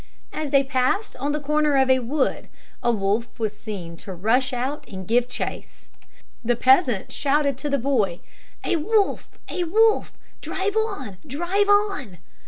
[0.33, 2.47] As they passed the corner of a wood,
[2.81, 5.89] a wolf was seen to rush out of it and give chase.
[6.43, 8.21] The peasant shouted to the boy,
[8.63, 10.11] "A wolf, a wolf!
[10.41, 12.17] Drive on, drive on!"